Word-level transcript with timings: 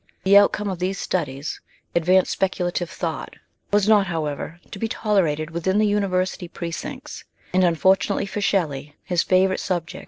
The 0.23 0.35
outcome 0.35 0.67
of 0.67 0.79
these 0.79 0.97
studies, 0.97 1.61
advanced 1.93 2.31
speculative 2.31 2.89
thought, 2.89 3.35
was 3.71 3.87
not, 3.87 4.07
how 4.07 4.25
ever, 4.25 4.59
to 4.71 4.79
be 4.79 4.87
tolerated 4.87 5.51
within 5.51 5.77
the 5.77 5.85
University 5.85 6.47
precincts, 6.47 7.23
and, 7.53 7.63
unfortunately 7.63 8.25
for 8.25 8.41
Shelley, 8.41 8.95
his 9.03 9.21
favourite 9.21 9.59
subjects 9.59 9.91
42 9.91 9.97
MXS. 9.99 9.99